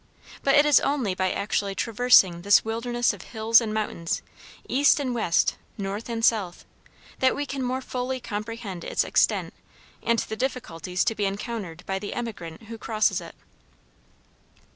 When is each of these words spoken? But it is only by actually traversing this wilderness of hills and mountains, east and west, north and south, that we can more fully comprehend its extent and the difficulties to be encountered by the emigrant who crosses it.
But 0.43 0.55
it 0.55 0.65
is 0.65 0.79
only 0.79 1.13
by 1.13 1.31
actually 1.31 1.75
traversing 1.75 2.41
this 2.41 2.65
wilderness 2.65 3.13
of 3.13 3.21
hills 3.21 3.61
and 3.61 3.71
mountains, 3.71 4.23
east 4.67 4.99
and 4.99 5.13
west, 5.13 5.57
north 5.77 6.09
and 6.09 6.25
south, 6.25 6.65
that 7.19 7.35
we 7.35 7.45
can 7.45 7.61
more 7.61 7.81
fully 7.81 8.19
comprehend 8.19 8.83
its 8.83 9.03
extent 9.03 9.53
and 10.01 10.17
the 10.17 10.35
difficulties 10.35 11.03
to 11.05 11.13
be 11.13 11.25
encountered 11.25 11.83
by 11.85 11.99
the 11.99 12.15
emigrant 12.15 12.63
who 12.63 12.79
crosses 12.79 13.21
it. 13.21 13.35